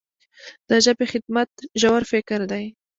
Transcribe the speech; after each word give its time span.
د 0.69 0.71
ژبې 0.85 1.05
خدمت 1.11 1.49
ژور 1.81 2.03
فکر 2.11 2.39
دی. 2.51 2.65